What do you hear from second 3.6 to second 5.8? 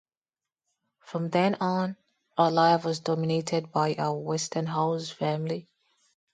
by her Westenholz family.